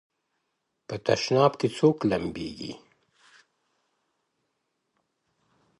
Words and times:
په 0.87 0.95
تشناب 1.05 1.51
کې 1.59 1.67
څوک 1.77 1.97
لمبېږي؟ 2.09 2.73